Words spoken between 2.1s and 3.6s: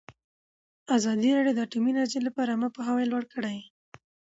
لپاره عامه پوهاوي لوړ کړی.